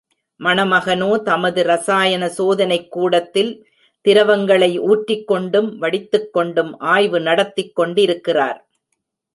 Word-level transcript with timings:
மணமகனோ 0.39 1.21
தமது 1.21 1.63
ரசாயன 1.63 2.29
சோதனைக் 2.29 2.91
கூடத்தில், 2.91 3.67
திரவங்களை 4.01 4.79
ஊற்றிக் 4.79 5.27
கொண்டும் 5.27 5.77
வடித்துக் 5.77 6.33
கொண்டும் 6.33 6.79
ஆய்வு 6.79 7.19
நடத்திக் 7.19 7.75
கொண்டிருக்கிறார். 7.75 8.69